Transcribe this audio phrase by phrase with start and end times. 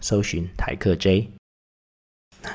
[0.00, 1.28] 搜寻台客 J。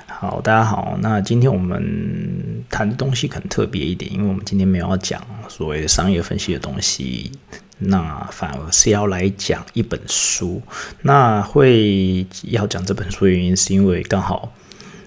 [0.07, 0.97] 好，大家好。
[1.01, 7.31] 那今天我们谈的东西可能特别一点，因为我们今天没有要讲所谓的商业分析的东西，
[7.77, 10.61] 那反而是要来讲一本书。
[11.01, 14.53] 那会要讲这本书的原因，是因为刚好。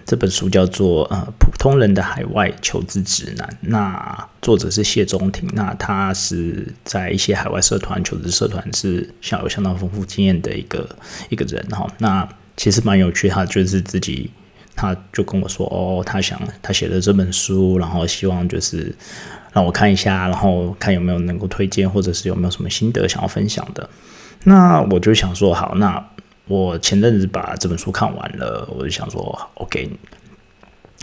[0.07, 10.89] 这本书叫做《呃普通人的海外求职指南》，那作者是谢中庭，那他是在一些海外社团、求职社团是享有相当丰富经验的一个
[11.29, 11.85] 一个人哈。
[11.99, 14.31] 那其实蛮有趣，他就是自己，
[14.77, 18.95] 他就跟我说，哦，他想他写的这本书，然后希望就是
[19.53, 23.91] 让我看一下，然后看有没有能够推荐，或者是有没有什么心得想要分享的。
[24.45, 26.11] 那我就想说，好，那。
[26.49, 29.91] 我前阵子把这本书看完了，我就想说，OK，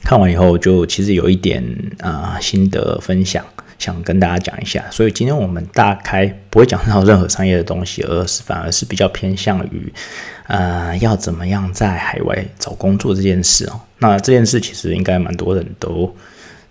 [0.01, 1.61] 看完以后就其实有一点
[1.99, 3.43] 啊心得分享，
[3.77, 4.85] 想跟大家讲一下。
[4.89, 9.91] 所以今天我们大概不会讲到任何商业的东西，而是反而是比较偏向于
[10.47, 13.81] 呃要怎么样在海外找工作这件事哦。
[13.99, 16.15] 那这件事其实应该蛮多人都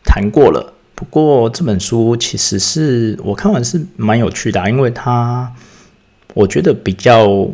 [0.03, 0.73] 谈过了。
[0.95, 5.53] 不过这本书其实是我看完是蛮有趣的，因为它
[6.33, 7.51] 我觉得比较。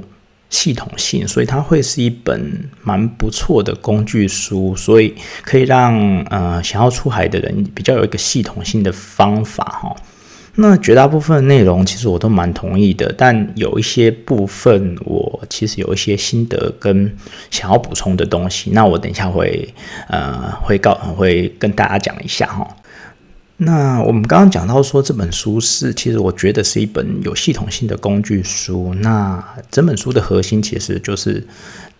[0.50, 5.94] 系统性，所以它会是一本蛮不错的工具书，所以可以让
[6.30, 9.94] 呃想要出海的人比较有一个系统性的方法哈。
[10.60, 17.16] 那绝大部分内容其实我都蛮同意的，但有一些部分我其实有一些心得跟
[17.48, 19.72] 想要补充的东西，那我等一下会
[20.08, 22.66] 呃会告会跟大家讲一下哈。
[23.60, 28.94] 那我们刚刚讲到说这本书是，其实我觉得是一本有系统性的工具书。
[28.94, 31.44] 那整本书的核心其实就是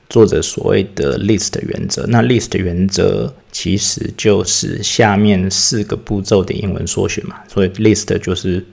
[0.09, 2.07] 作者所谓的 list 原则。
[2.07, 8.65] 那 list 原则其实就是下面四个步骤的英文缩写嘛，所以 list 就是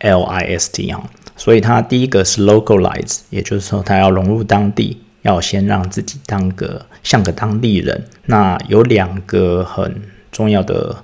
[0.00, 1.02] L I S T 啊。
[1.38, 8.04] 所以它第一个是 localize，也就是说它要融入当地，要先让自己当个像个当地人。
[8.26, 11.02] 那有两个很重要的。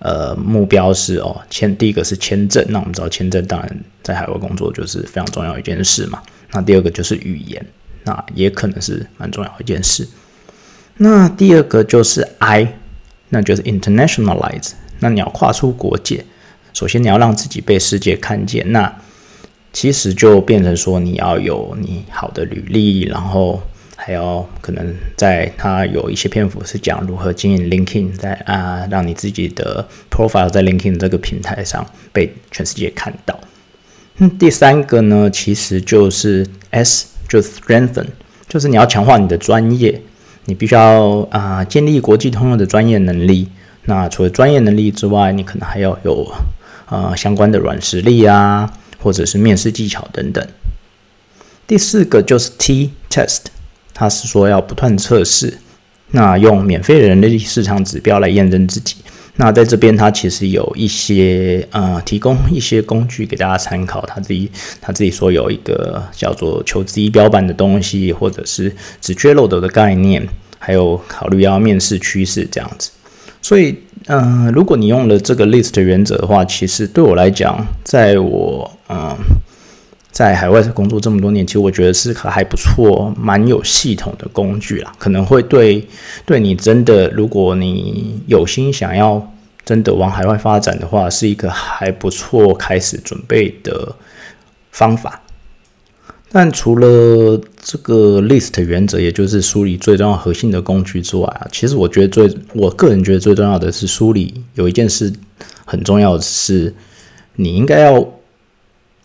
[0.00, 6.22] 呃，目标是哦，签第一个是签证，那我们知道签证当然在海外工作就是非常重要一件事嘛。
[6.52, 7.64] 那第二个就是语言，
[8.04, 10.08] 那也可能是蛮重要一件事。
[10.96, 12.74] 那第二个就是 I，
[13.28, 16.24] 那就是 internationalize，那你要跨出国界，
[16.72, 18.90] 首先你要让自己被世界看见，那
[19.72, 23.62] 其实就变成说你要有你好的履历，然后。
[24.02, 33.38] 还要可能在他有一些篇幅是讲如何经营 LinkedIn，在啊让你自己的 profile 在 LinkedIn 这个平台上被全世界看到。
[34.16, 38.06] 那第三个呢，其实就是 S，就 strengthen，
[38.48, 40.00] 就是你要强化你的专业，
[40.46, 43.48] 你必须要啊建立国际通用的专业能力。
[43.84, 46.26] 那除了专业能力之外，你可能还要有
[46.88, 50.46] 呃相关的软实力啊，或者是面试技巧等等。
[51.66, 53.42] 第四个就是 T test。
[54.00, 55.52] 他是说要不断测试，
[56.12, 58.96] 那用免费的人力市场指标来验证自己。
[59.36, 64.00] 那在这边，他其实有一些呃，提供一些工具给大家参考。
[64.06, 64.50] 他自己
[64.80, 70.26] 他自己说有一个叫做求职仪表板的东西，或者是只缺漏斗的概念，
[70.58, 72.90] 还有考虑要面试趋势这样子。
[73.42, 79.14] 所以，嗯，如果你用了这个 list 原则的话，其实对我来讲，在我嗯。
[80.20, 84.92] 在海外工作这么多年，其实我觉得是还不错，蛮有系统的工具啦。
[84.98, 85.82] 可能会对
[86.26, 89.32] 对你真的，如果你有心想要
[89.64, 93.96] 真的往海外发展的话，是一个还不错开始准备的
[94.72, 95.22] 方法。
[96.30, 105.10] 但除了这个 list 原则，也就是梳理最重要核心的工具之外啊，其实我觉得最我个人觉得最重要的是梳理有一件事
[105.64, 106.74] 很重要的是，
[107.36, 108.06] 你应该要。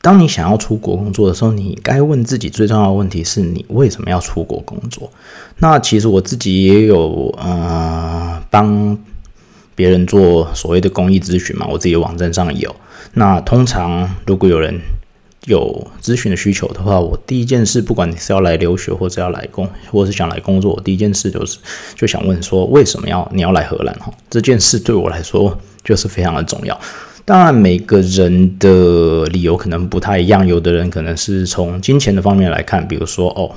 [0.06, 5.12] 当你想要出国工作的时候，你该问自己最重要的问题是你为什么要出国工作？
[5.57, 8.96] 那其实我自己也有呃帮
[9.74, 12.75] 别人做所谓的公益咨询嘛，我自己的网站上有。
[13.16, 14.80] 那通常如果有人
[15.46, 21.58] 有咨询的需求的话，我第一件事，不管你是要来留学或者要来工，或是想来工作，我第一件事就是
[21.96, 24.13] 就想问说为什么要你要来荷兰哈？
[24.30, 26.80] 这件事对我来说就是非常的重要。
[27.27, 30.45] 当然，每个人的理由可能不太一样。
[30.45, 33.50] 有的人可能是从金钱的方面来看，比如说，哦，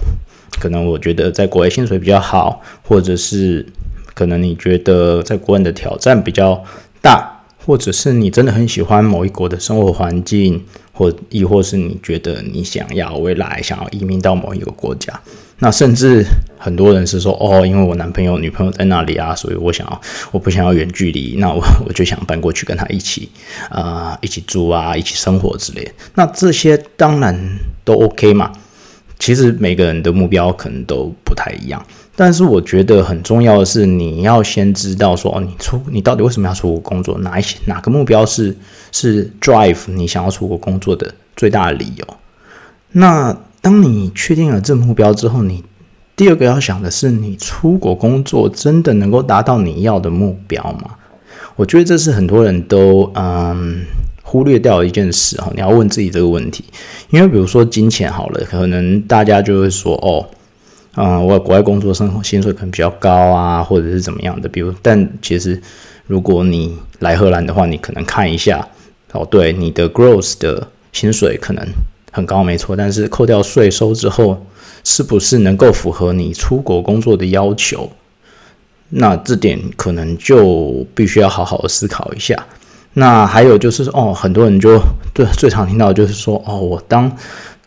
[0.59, 3.67] 可能我觉得在国外薪水比较好，或者是
[4.15, 6.65] 可能你觉得在国外的挑战比较
[7.03, 15.20] 大，或者是你真的很喜欢某一国的生活环境，或亦或是你觉得你想要未来想要移民到某一个国家。
[15.60, 16.25] 那甚至
[16.56, 20.00] 很多人是说哦，因为我男朋友女朋友在那里啊，所以我想要
[20.31, 23.28] 我不想要远距离，那我 我就想搬过去跟他一起
[23.69, 25.93] 啊一起住啊一起生活之类。
[26.14, 27.37] 那这些当然
[27.84, 28.52] 都 OK 嘛。
[29.19, 31.84] 其实每个人的目标可能都不太一样，
[32.14, 37.19] 但是我觉得很重要的是你要先知道说哦，你出你到底为什么要出国工作？
[37.19, 38.56] 哪一些哪个目标是
[38.93, 42.06] 是 drive 你想要出国工作的最大的理由？
[42.93, 43.37] 那。
[43.60, 45.64] 当你确定了这目标之后，你
[46.16, 50.90] 第二个要想的是，你出国工作真的能够达到你要的目标吗？
[51.56, 53.84] 我觉得这是很多人都嗯
[54.22, 55.50] 忽略掉的一件事哈。
[55.55, 56.64] 你要问自己这个问题，
[57.10, 60.25] 因为比如说金钱好了，可能大家就会说哦，
[60.96, 64.49] 嗯，我国外工作生活薪水可能比较高啊，或者是怎么样的。
[64.49, 65.60] 比如，但其实
[66.06, 68.66] 如果你来荷兰的话，你可能看一下
[69.12, 71.66] 哦，对，你的 gross 的薪水可能。
[72.19, 74.44] 很高没错，但是扣掉税收之后，
[74.85, 77.91] 是不是能够符合你出国工作的要求？
[78.91, 82.35] 那这点可能就必须要好好的思考一下。
[82.94, 84.81] 那还有就是哦，很多人就
[85.15, 87.11] 对最常听到就是说哦，我当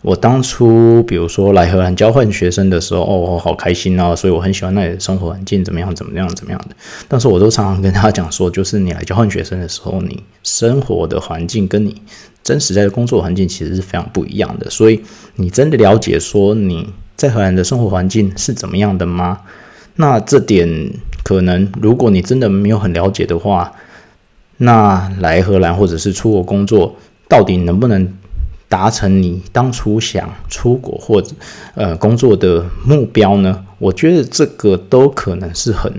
[0.01, 6.75] 我当初比如说来荷兰交换学生的时候，哦，好开心啊，所以我很喜欢那里的生活环境，怎么样怎么样怎么样的。
[7.07, 12.01] 但是我都常常跟他讲说，就是你来交换学生的时候，你生活的环境跟你。
[12.44, 15.00] 真实在的工作环境其实是非常不一样的，所以
[15.36, 19.42] 你真的了解说你在荷兰的生活环境是怎么样的吗？
[19.98, 20.92] 那这点
[21.24, 23.71] 可能如果你真的没有很了解的话，
[24.57, 26.95] 那来荷兰或者是出国工作，
[27.27, 28.12] 到底能不能
[28.71, 31.35] 达成你当初想出国或者
[31.75, 33.65] 呃工作的目标呢？
[33.79, 35.91] 我觉得这个都可能是很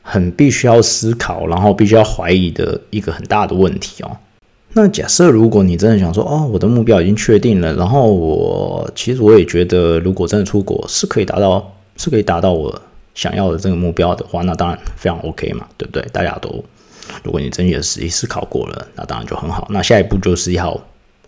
[0.00, 4.16] 很必须要思考，然后必须要怀疑的一个很大的问题哦。
[4.74, 12.80] 那假设如果你真的想说，哦，我的目标已经确定了，然后我其实我也觉得，如果真的出国是可以达到，是可以达到我
[13.16, 16.06] 想要的这个目标的话，那当然非常 OK 嘛，对不对？
[16.12, 16.62] 大家都，
[17.24, 19.66] 如果你真的实际思考过了，那当然就很好。
[19.70, 20.78] 那下一步就是要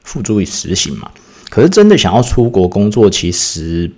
[0.05, 1.11] 付诸于实行嘛。
[1.49, 3.91] 可是真的想要出国工作，其实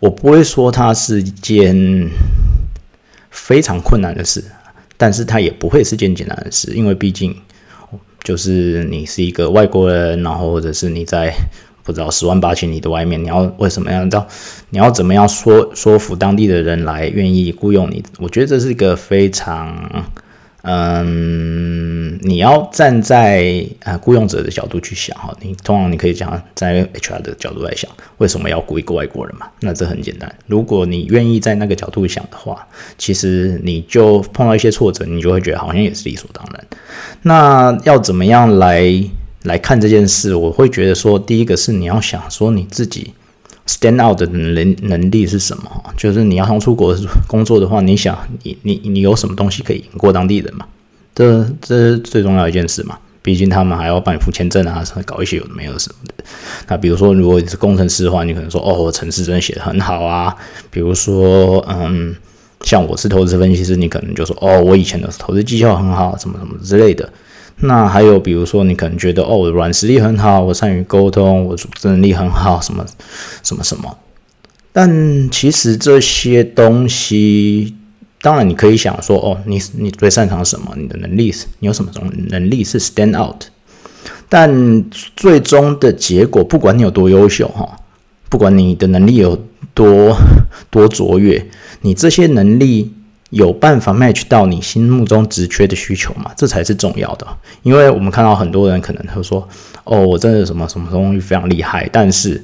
[0.00, 2.08] 我不会说它是一件
[3.30, 4.44] 非常困难的事，
[4.96, 7.36] 但是它也不会是件简单的事，因为毕竟。
[8.24, 11.32] 就是你是一个外国人，然后或者是你在
[11.84, 14.02] 不知道十万八千里的外面，你要为什么样？
[14.10, 14.26] 知道
[14.70, 18.02] 你要怎么样说说服当地的人来愿意雇佣你？
[18.18, 20.08] 我觉得这是一个非常。
[20.62, 21.75] 嗯，
[22.26, 27.88] 你要站在呃雇佣者的角度去想哈，你通常你可以讲在 HR 的角度来想，
[28.18, 29.46] 为什么要雇一个外国人嘛？
[29.60, 32.66] 那这很简单，如果你愿意在那个角度想的话，
[32.98, 36.66] 其实你就碰到一些挫折，你就会觉得好像也是理所当然。
[37.22, 38.82] 那要怎么样来
[39.44, 40.34] 来看这件事？
[40.34, 43.12] 我会觉得说，第一个是你要想说你自己。
[43.68, 45.68] stand out 的能能力是什么？
[45.96, 50.64] 就是你要想出国工作的话，你想你你你有什么东西可以赢过当地人嘛？
[51.16, 52.96] 这这是最重要一件事嘛。
[53.22, 56.24] 毕竟他们还要帮你付签证啊，搞一些有的没有什么的。
[56.68, 60.32] 那比如说，如果你是工程师的话，你可能说哦，我程式真的写的很好啊。
[60.70, 62.14] 比如说，嗯，
[62.60, 67.12] 像我是投资分析师，你可能就说哦，我以前的投资绩效很好，什么什么之类的。
[67.60, 72.86] 那还有，比如说，你可能觉得哦，我软实力很好，我善于沟通，我组织能力很好，什么
[73.42, 73.98] 什么什么。
[74.72, 77.74] 但其实这些东西，
[78.26, 80.74] 当然你可以想说，哦，你你最擅长什么？
[80.76, 83.44] 你的能力是，你有什么种能力是 stand out？
[84.28, 87.78] 但最终的结果，不管你有多优秀，哈，
[88.28, 89.40] 不管你的能力有
[89.72, 90.16] 多
[90.70, 91.46] 多卓越，
[91.82, 92.92] 你这些能力。
[93.30, 96.30] 有办法 match 到你心目中直缺的需求吗？
[96.36, 97.26] 这才是重要的。
[97.64, 99.46] 因为我们看到很多人可能会说
[99.82, 102.42] ：“哦，我真的什么什么东西非常厉害。”但是，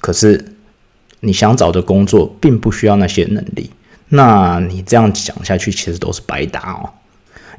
[0.00, 0.44] 可是
[1.20, 3.70] 你想找的工作并不需要那些能力。
[4.10, 6.90] 那你这样讲下去，其实都是白搭哦。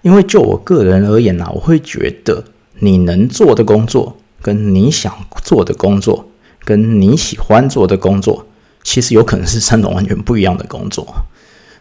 [0.01, 2.43] 因为就我个人而言呢，我会觉得
[2.79, 5.13] 你能做的工作，跟你想
[5.43, 6.29] 做的工作，
[6.63, 8.47] 跟你喜欢做的工作，
[8.83, 11.05] 其实有可能是三种完全不一样的工作。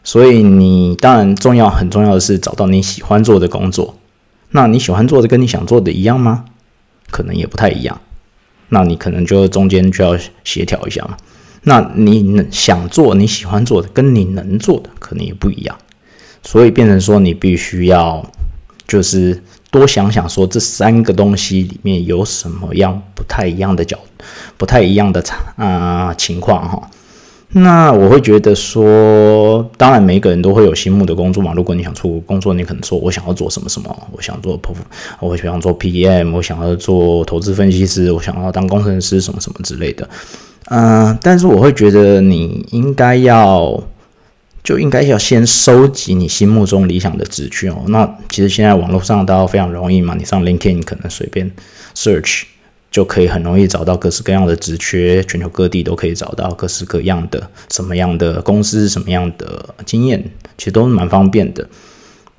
[0.03, 3.97] 所以你当然重要，很重要的是找到你喜欢做的工作。
[4.51, 6.45] 那你喜欢做的跟你想做的一样吗？
[7.11, 8.01] 可能也不太一样。
[8.71, 11.17] 那你可能就中间就要协调一下嘛。
[11.63, 15.77] 那你能想做你喜欢做的，跟你能做的可能也不一样。
[16.43, 18.25] 所以变成说你必须要
[18.87, 23.99] 就是多想想说这三个东西里面有什么样不太一样的角，
[24.57, 25.23] 不太一样的
[25.57, 26.91] 啊情况哈。
[27.53, 31.55] 那我会觉得说，当然每一个人都会有心目的工作嘛。
[31.55, 34.75] 如果你想出工作，你可能说我想要做什么什么，我想做 P，
[35.19, 40.07] 我想做 PM，我想要做投资分析师，我想要当工程师什么什么之类的。
[40.67, 43.83] 嗯，但是我会觉得你应该要，
[44.63, 47.83] 就应该要先收集你心目中理想的职缺哦。
[47.89, 51.51] 那其实现在网络上都非常容易嘛，你上 LinkedIn 可能随便
[51.95, 52.43] search。
[52.91, 60.23] 就可以很容易找到各式各样的职缺，全球各地都可以找到各式各样的什么样的公司、什么样的经验，
[60.57, 61.67] 其实都蛮方便的。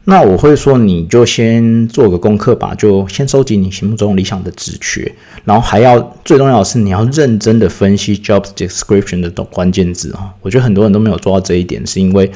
[0.05, 5.13] 那我会说，你就先做个功课吧，就先收集你心目中理想的职缺，
[5.43, 10.33] 然后还要最重要的是，你要认真的分析 job description 的关键字啊。
[10.41, 12.31] 我觉得很多人都没有做到这一点，是因为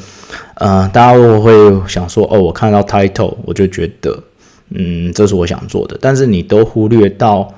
[0.55, 1.51] 呃，大家都会
[1.87, 4.21] 想说，哦，我看到 title 我就觉得，
[4.69, 7.51] 嗯，这是我想做的，但是你都忽略到。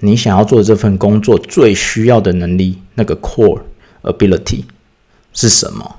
[0.00, 3.60] 你想要做这份工作最需要的能力，那个 core
[4.02, 4.64] ability
[5.32, 5.96] 是什么？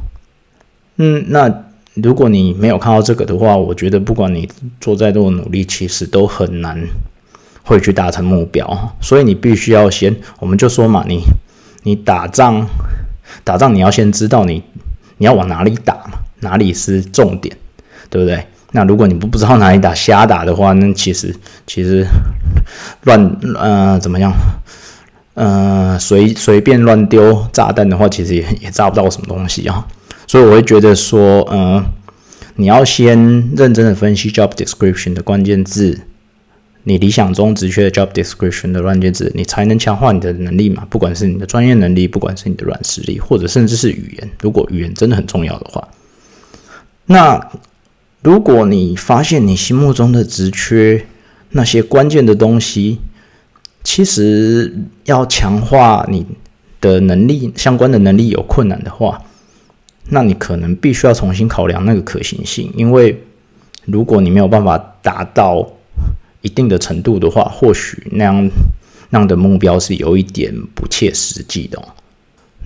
[0.97, 4.47] 嗯，那如果你没有看到这个的话，我觉得不管你
[4.79, 6.79] 做再多的努力，其实都很难
[7.63, 8.95] 会去达成目标。
[9.01, 11.21] 所以你必须要先，我们就说嘛，你
[11.83, 12.67] 你打仗，
[13.43, 14.63] 打仗你要先知道你
[15.17, 17.55] 你要往哪里打嘛，哪里是重点，
[18.09, 18.45] 对不对？
[18.73, 21.33] 那如果你不不知道哪里打，瞎打的话，那其实
[21.65, 22.05] 其实
[23.03, 24.33] 乱呃怎么样？
[25.35, 29.87] 呃随随便乱丢炸弹的话，其实也也炸不到什么东西啊。
[30.27, 31.81] 所以我会觉得说，呃，
[32.55, 33.17] 你要先
[33.55, 36.01] 认真的分析 job description 的关键字，
[36.83, 40.83] 你理想中职缺的 job description 的关键字，你才能强化你的能力嘛。
[40.89, 45.87] 不管是你的专业能力，不管是你的软实力，或者甚至是语言，如果语言真的很重要的话，
[47.05, 47.39] 那。
[48.23, 51.05] 如果你发现你心目中的职缺
[51.51, 52.99] 那些关键的东西，
[53.83, 56.25] 其实要强化你
[56.81, 59.21] 的能力相关的能力有困难的话，
[60.09, 62.73] 那你可能必须要重新考量那个可行性。
[62.75, 63.23] 因为
[63.85, 65.65] 如果你没有办法达到
[66.41, 68.49] 一定的程度的话，或许那样
[69.11, 71.79] 那样的目标是有一点不切实际的。
[71.79, 71.85] 哦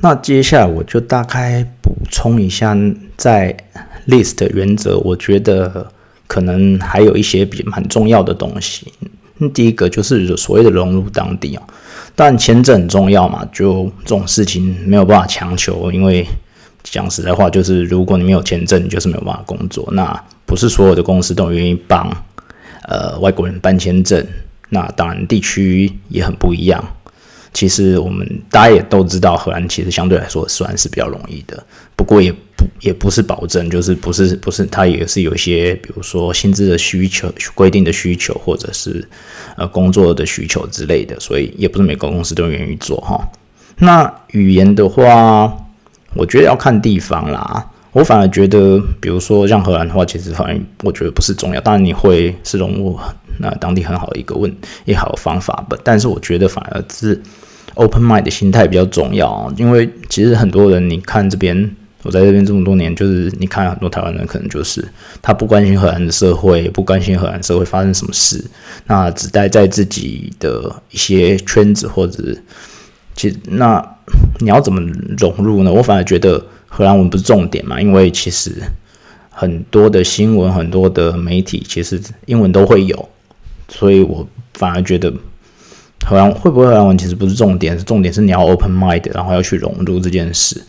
[0.03, 2.75] 那接下来我就大概补充一下
[3.15, 3.55] 在。
[4.07, 5.91] List 原则，我觉得
[6.27, 8.91] 可能还有一些比蛮重要的东西。
[9.53, 11.63] 第一个就是所谓的融入当地啊，
[12.15, 16.23] 但签证很重要嘛，就这种事情没有办法强求，因为
[16.83, 19.87] 讲实在话，就是如果你没有签证，你就是没有办法工作。
[19.93, 22.07] 那不是所有的公司都愿意帮
[22.83, 24.23] 呃外国人办签证，
[24.69, 26.83] 那当然地区也很不一样。
[27.53, 31.61] 其实我们大家也都知道，荷兰其实相对来说算是比较容易的，
[31.95, 39.07] 不过也不也不是保证，就是不是不是，它也是有一些，比如说薪资的需求、规定的需求，或者是
[39.57, 43.19] 呃工作的需求之类的，所以也不是每个公司都愿意做哈。
[43.77, 45.51] 那语言的话，
[46.13, 47.67] 我觉得要看地方啦。
[47.93, 52.97] 我反而觉得，比如说像荷兰的话，其实反而我觉得不是重要，当然你会是融入
[53.41, 54.53] 那当地很好的一个问
[54.85, 55.77] 也好方法吧。
[55.83, 57.21] 但是我觉得反而是。
[57.75, 61.71] Open mind 的心态比较重要，因为其实很多人，你看这边，
[62.03, 64.85] 我在这边这么多年，就是你看很多台湾人，可能就是
[65.21, 68.43] 他不关心荷兰的社会，不关心荷兰社会发生什么事，
[68.87, 72.35] 那只待在自己的一些圈子，或者
[73.15, 73.81] 其实那
[74.39, 74.81] 你要怎么
[75.17, 75.71] 融入呢？
[75.71, 78.51] 我反而觉得荷兰文不是重点嘛，因为其实
[79.29, 83.09] 很多的新闻，很多的媒体，其实英文都会有，
[83.71, 85.11] 所以我反而觉得。
[86.03, 90.59] 荷兰会不会荷兰其实不是重点，重点是你要 open mind，然后要去融入这件事。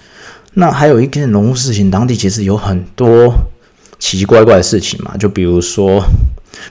[0.53, 3.33] 那还有一件融入事情，当地其实有很多
[3.99, 5.17] 奇奇怪怪的事情嘛。
[5.17, 6.05] 就比如说，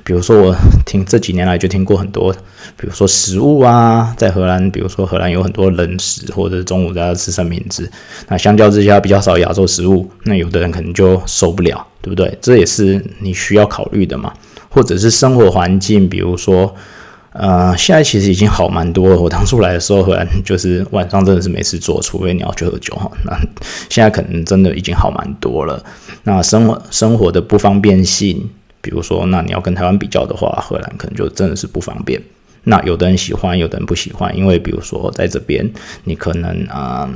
[0.03, 2.31] 比如说我听这几年来就听过很多，
[2.77, 7.89] 比如说食物啊，在荷兰，比如说荷兰有很多冷食，或者中午大家吃三明治。
[8.27, 12.37] 那相较之下比较少亚洲食物，那有的人可能就受不了，对不对？
[12.39, 14.31] 这也是你需要考虑的嘛。
[14.71, 16.73] 或者是生活环境，比如说。
[17.33, 19.15] 呃，现在其实已经好蛮多了。
[19.17, 23.09] 我当初来的时候，荷兰就是晚上真的是没事做，除非你要去喝酒哈。
[23.23, 23.33] 那
[23.87, 25.81] 现在可能真的已经好蛮多了。
[26.23, 28.49] 那生活生活的不方便性，
[28.81, 32.21] 比如说，那你要跟台湾比较的话，荷兰可能就真的是不方便。
[32.65, 35.65] 那有的人喜欢，有的人不喜欢，因为比如说在这边，
[36.03, 37.09] 你可能啊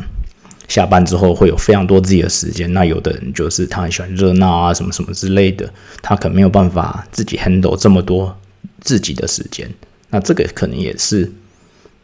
[0.68, 2.72] 下班之后会有非常多自己的时间。
[2.74, 5.70] 那有的人就是他很喜欢热闹啊，什么什么之类的，
[6.02, 8.36] 他可能没有办法自己 handle 这么多
[8.82, 9.70] 自己的时间。
[10.10, 11.32] 那这个可能也是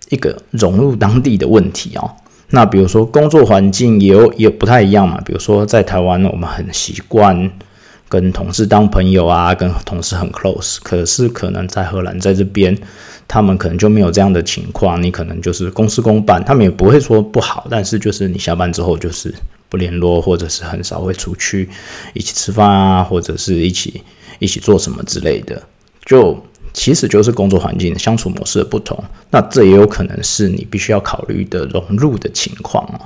[0.10, 2.12] 一个融入当地的问题哦。
[2.50, 5.22] 那比如说工作环境也有也不太一样嘛。
[5.26, 7.50] 比如说在台湾，我们很习惯
[8.10, 10.78] 跟同事当朋友啊，跟同事很 close。
[10.84, 12.78] 可是可能在荷兰在这边，
[13.32, 15.02] 他们可能就没有这样的情况。
[15.02, 19.34] 你可能就是公事公办，他们也不会说不好，但是就是你下班之后就是
[19.70, 21.70] 不联络，或者是很少会出去
[22.14, 24.04] 一起吃饭啊，或者是一起
[24.40, 25.64] 一起做什么之类的。
[26.04, 26.38] 就
[26.74, 29.02] 其实就是工作环境相处模式的不同。
[29.30, 33.00] 那这也有可能是你必须要考虑的融入的情况啊。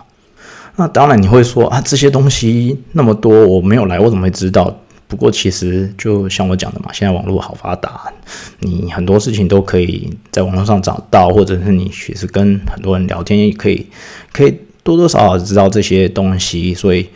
[0.75, 4.75] 那当然你会说啊，这些东西那么多，我没有来，我怎么会知道？
[5.07, 8.11] 不过其实就像我讲的嘛，现在网络好发达，
[8.59, 13.85] 你很多事情都可以在网络上找到，或者是你其实跟很多人聊天，也可以
[14.33, 17.07] 可以多多少少知道这些东西，所以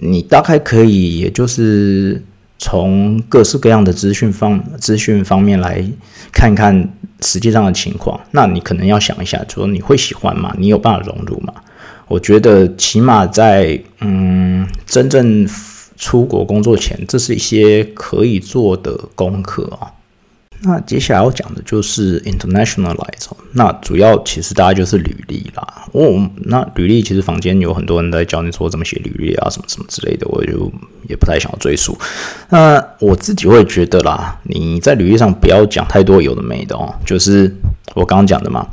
[0.00, 2.22] 你大概可以，也就是
[2.58, 5.84] 从各式各样的资讯方资讯方面来
[6.32, 6.88] 看看
[7.20, 8.18] 实际上的情况。
[8.30, 10.54] 那你可能要想一下，说你会喜欢吗？
[10.56, 11.52] 你有办法融入吗？
[12.06, 15.48] 我觉得起码在嗯真正。
[15.96, 19.92] 出国工作前，这是一些可以做的功课啊。
[20.66, 23.28] 那接下来要讲的就是 internationalize。
[23.52, 25.86] 那主要其实大家就是履历啦。
[25.92, 30.72] 哦，那履历其实坊间有很多人在教你说怎么写履历啊，什么什么之类的，我就
[31.06, 31.98] 也不太想要赘述。
[32.48, 37.54] 那我自己会觉得啦，你在履历上不要讲太多有的没的哦，就是
[37.94, 38.66] 我刚刚讲的嘛。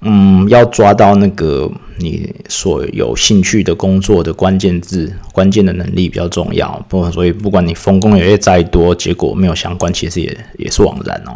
[0.00, 6.84] 嗯，要抓到那个你所有兴趣的工作的关键字、关键的能力比较重要。
[6.88, 11.32] 不，所以不管你丰功伟业再多，结果没有相关，其实也也是枉然哦。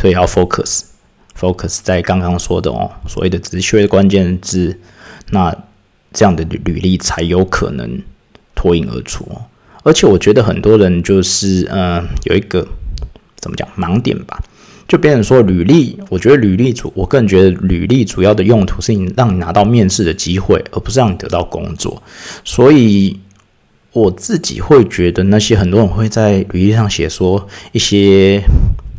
[0.00, 4.78] 所以要 focus，focus 在刚刚说的哦，所谓的直缺关键字，
[5.30, 5.54] 那
[6.12, 8.00] 这样的履履历才有可能
[8.54, 9.42] 脱颖而出哦。
[9.82, 12.66] 而且我觉得很多人就是呃有一个
[13.36, 14.42] 怎么讲盲点吧。
[14.88, 22.02] 就别人说履历，我觉得履历主，我个人觉得履历主要的用途是你让你拿到面试的机会，而不是让你得到工作。
[22.42, 23.14] 所以
[23.92, 28.40] 我自己会觉得，那些很多人会在履历上写说一些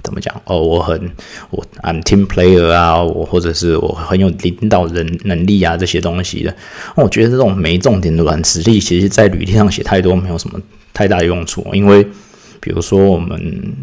[0.03, 1.09] 怎么讲哦，我很
[1.49, 6.55] 我 I'm team player 啊，我或者是我很有领导人能力啊这些东西的。
[6.95, 10.61] 我觉得这种没重点的软实力，其实在履历上写太多没有什么
[10.93, 12.03] 太大的用处，因为
[12.59, 13.73] 比如说我们。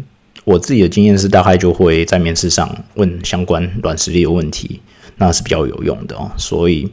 [0.47, 4.79] 我自己的经验是，大概就会在面试上问相关软实力的问题，
[5.17, 6.31] 那是比较有用的哦。
[6.37, 6.89] 所以，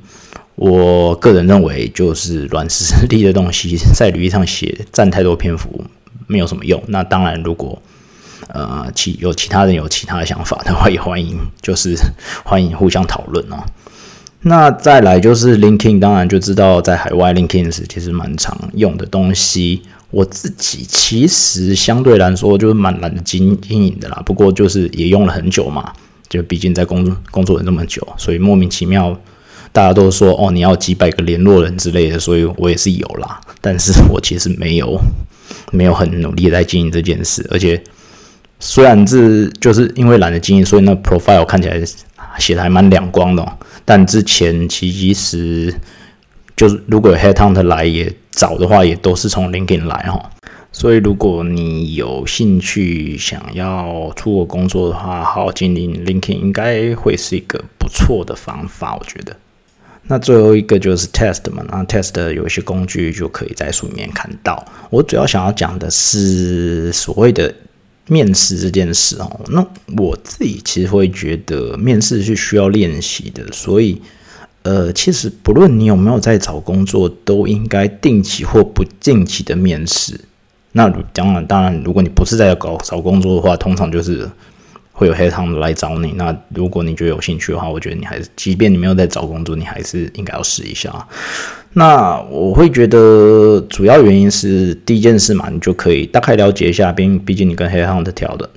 [0.57, 5.85] 我个人认为，就是软实力的东西在履历上写占太多篇幅，
[6.27, 6.83] 没有什么用。
[6.88, 7.81] 那当然，如果
[8.49, 11.95] 呃其有其他人有其他的想法的话，也欢迎，就是
[12.45, 13.62] 欢迎互相讨论哦。
[14.47, 19.83] 那再来就是 LinkedIn，当然就知道在海外 LinkedIn 是其实蛮常用的东西。
[20.14, 25.92] 我自己其实相对来说就是蛮懒得经经营的啦，不过就是也用了很久嘛，
[26.29, 29.18] 就毕竟在工作工作了那么久，所以莫名其妙
[29.72, 34.96] 大家都说哦你要几百个联络人之类的，所以我也是有啦，但是我其实没有
[35.72, 37.83] 没有很努力在经营这件事，而且
[38.61, 41.83] 虽然这就是因为懒得经营，所以那 profile 看起来
[42.38, 43.44] 写的还蛮亮光的，
[43.85, 45.74] 但之前其实
[46.57, 48.14] 就是如果有 headhunt 来也。
[48.35, 50.31] 找的话也都是从 LinkedIn 来哈，
[50.73, 59.37] 所以如果你有兴趣想要出国工作的话，好好经营 LinkedIn 应该会是一个不错的方法，我觉得。
[60.07, 64.62] 那最后一个就是 Test 嘛，那 Test 有一些工具就可以在书里面看到。
[64.90, 67.55] 我主要想要讲的是所谓的
[68.09, 69.40] 面试这件事哦。
[69.49, 69.64] 那
[69.97, 74.03] 我自己其实会觉得面试是需要练习的，所以。
[74.64, 80.18] 呃，其实不论你有没有在找工作，都应该定期或不定期的面试。
[80.72, 84.29] 那当然，当然，如果你不是在搞找工作的话，通常就是
[84.90, 86.12] 会有黑汤来找你。
[86.12, 91.07] 那如果你觉得有兴趣的话，我觉得你还是，即便你没有在找工作，你还是应该要试一下。
[91.76, 98.48] 那我会觉得主要原因是第一件事嘛，你就可以大概了解一下，毕毕竟你跟黑 n 的调的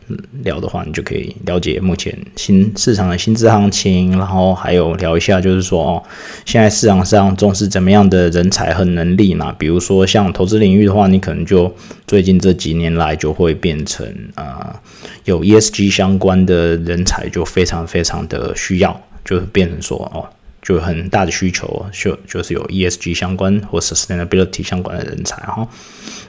[0.44, 6.04] 聊的话，你就可以了解目前新市场的薪资行情，然后还有聊一下，就是说哦，
[6.46, 9.52] 现在市场上重视怎么样的人才和能力嘛？
[9.58, 11.74] 比如说像投资领域的话，你可能就
[12.06, 14.80] 最近这几年来就会变成啊，
[15.26, 20.24] 有 ESG 相关的人才就非常非常的需要，就是变成说哦。
[20.68, 25.66] 就很大的需求，就就是有 ESG 相关或 sustainability 相关的人才哈。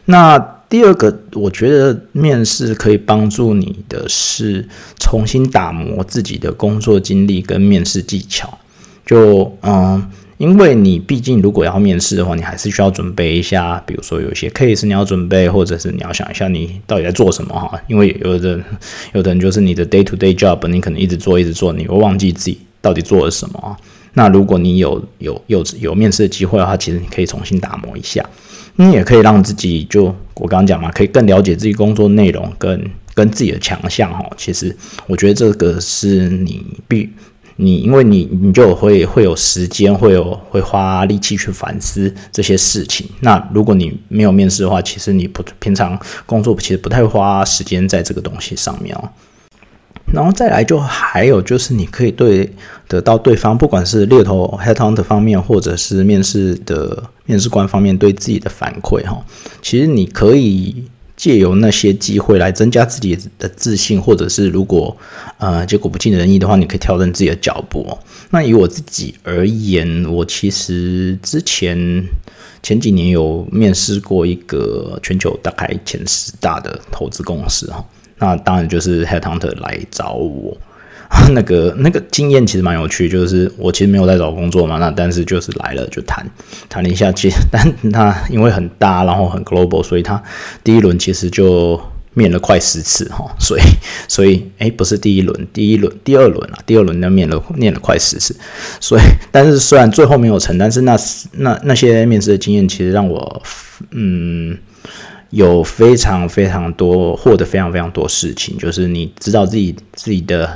[0.05, 4.65] 那第二个，我觉得面试可以帮助你的是
[5.01, 8.57] 重新打磨自己的工作经历跟面试技巧。
[9.05, 17.77] 就嗯，因为你毕竟如果要面试的话，你还是需要准备一下，比如说有一些 case 你要准备，或者是你要想一下你到底在做什么哈。
[17.89, 18.61] 因为有的
[19.15, 23.77] 有的人就是你的 day to day job，你可能一直做一直做，你会忘记自己到底做了什么。
[24.15, 28.25] 那如果你有有有有面试的机会的话，其实你可以重新打磨一下，
[28.77, 34.25] 你也可以让自己就我刚刚讲嘛，可以更了解自己工作内容跟跟自己的强项哈。
[34.37, 34.75] 其实
[35.07, 37.09] 我觉得这个是你必
[37.57, 43.05] 你因为你你就会会有时间，会有会花力气去反思这些事情。
[43.21, 49.11] 那如果你没有面试的话，其实你不平常工作其实不太花时间在这个东西上面哦。
[50.13, 52.51] 然后再来就还有就是你可以对
[52.87, 59.25] 得到对方，不管是猎头 headhunter 方面，或者是面试的面试官方面对自己的反馈哈。
[59.63, 60.85] 其实你可以。
[61.19, 64.97] 借由那些机会来增加自己的自信，或者是如果
[65.39, 67.85] 呃结果不尽人意的话，你可以调整自己的脚步。
[68.31, 72.07] 那以我自己而言，我其实之前
[72.63, 77.85] 前几年有面试过一个全球大概前十大的投资公司哈，
[78.19, 80.57] 那当然就是 Headhunter 来找我。
[81.33, 86.23] 那个那个经验其实蛮有趣，就是我其实没有在找工作嘛，那但是就是来了就谈
[86.69, 90.23] 谈了一下，其实 但他因为很大，然后很 global，所以他
[90.63, 91.81] 第一轮其实就
[92.13, 93.63] 面了快十次哈，所以
[94.07, 98.37] 所以哎不是第一轮，第一轮第二轮啊，第二轮呢面了面了快十次，
[98.79, 99.01] 所以
[99.33, 100.95] 但是虽然最后没有成，但是那
[101.33, 103.43] 那那些面试的经验其实让我
[103.93, 104.55] 嗯
[105.31, 110.51] 有非常非常多获得非常非常多事情，就是你知道自己自己的。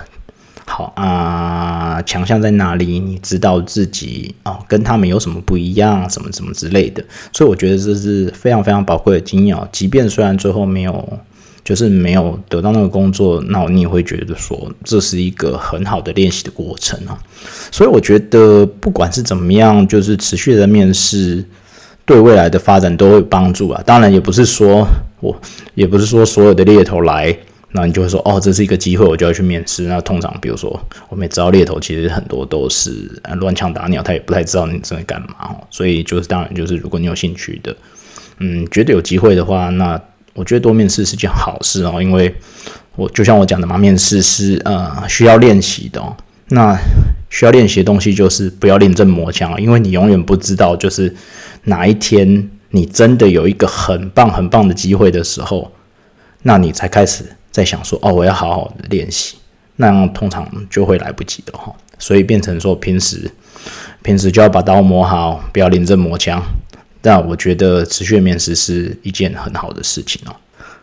[0.65, 2.99] 好啊，强项在哪里？
[2.99, 6.09] 你知道自己哦，跟他们有什么不一样？
[6.09, 7.05] 什么什么之类的。
[7.33, 9.69] 所以我觉得这是非常非常宝贵的经验哦。
[9.73, 11.19] 即便虽然最后没有，
[11.65, 17.19] 就是没有得到那个工作，那你也会觉得说这是一个很好的练习的过程哦。
[17.71, 21.45] 所以我觉得不管是怎么样，就是持续的面试，
[22.05, 23.83] 对未来的发展都会有帮助啊。
[23.87, 24.87] 当然，也不是说
[25.21, 25.35] 我，
[25.75, 27.37] 也不是说所有的猎头来。
[27.75, 29.85] 那你就会说，哦，这是一个机会，我就要去面试。
[29.85, 35.57] 那通常，比如说，我们也知道猎头其实很多都是乱枪打鸟，他也不太知道你正在干嘛。
[35.71, 37.75] 所以，就是当然，就是如果你有兴趣的，
[38.41, 39.99] 嗯，觉得有机会的话，那
[40.35, 41.95] 我觉得多面试是件好事哦。
[42.03, 42.35] 因为
[42.95, 46.03] 我就像我讲的嘛，面试是呃需要练习的。
[46.49, 46.79] 那
[47.31, 51.15] 需要练习的东西就是不要临阵磨枪，因为你永远不知道，就是
[51.65, 55.71] 哪一天你真的有一个很棒很棒的机会的时候，
[56.43, 57.25] 那你才开始。
[57.53, 59.37] 在想说哦，我要好好的练习，
[59.77, 61.71] 那样通常就会来不及的哈。
[61.99, 63.31] 所以变成说平时
[64.01, 66.43] 平时就要把刀磨好，不要临阵磨枪。
[67.03, 70.35] 但我觉得持续面试是一件很好的事情哦。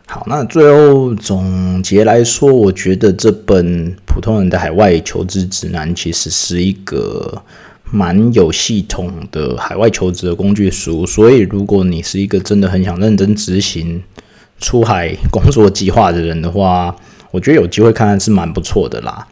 [0.06, 7.42] 好，那最后总结来说，我觉得这本普通人的海外求职指南其实是一个
[7.90, 11.06] 蛮有系统的海外求职的工具书。
[11.06, 14.02] 所以如果你是一个真的很想认真执行，
[14.58, 16.94] 出海工作计划的人的话，
[17.30, 19.26] 我觉得有机会看看是蛮不错的啦。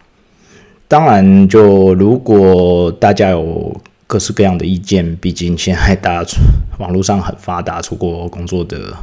[0.87, 6.31] 当然，就如果大家有各式各样的意见，毕竟现在大家
[6.79, 8.95] 网络上很发达，出国工作的。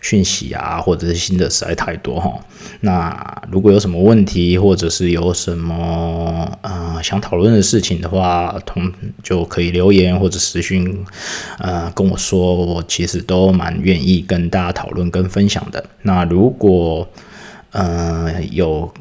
[0.00, 2.32] 讯息啊，或者是新的实在太多哈。
[2.80, 11.04] 那如果有什么问题，或者是有什么呃想讨论的事情的话，同就可以留言或者私讯
[11.58, 15.84] 呃跟我说，我其实都蛮愿意跟大家讨论跟分享的。
[16.02, 17.08] 那如果
[17.72, 18.92] 呃有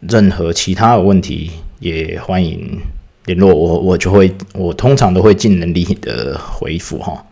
[0.00, 2.80] 任何其他的问题，也欢迎
[3.26, 7.24] 联络我，我就会我通常都会尽能力的回复哈。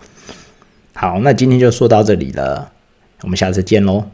[0.94, 2.72] 好，那今天就说到这里了。
[3.22, 4.04] 我们下次见喽。